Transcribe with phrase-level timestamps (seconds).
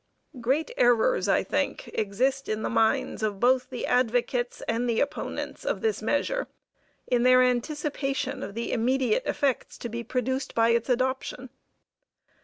[0.39, 5.63] Great errors, I think, exist in the minds of both the advocates and the opponents
[5.63, 6.47] of this measure
[7.05, 11.51] in their anticipation of the immediate effects to be produced by its adoption.